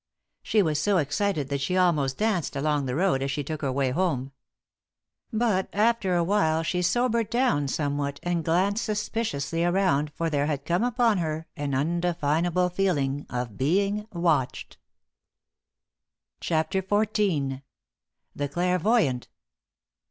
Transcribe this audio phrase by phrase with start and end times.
[0.41, 3.71] She was so excited that she almost danced along the road as she took her
[3.71, 4.31] way home.
[5.31, 10.65] But after a while she sobered down somewhat and glanced suspiciously around for there had
[10.65, 14.79] come upon her an undefinable feeling of being watched.
[16.39, 17.61] CHAPTER XIV.
[18.35, 19.27] THE CLAIRVOYANT.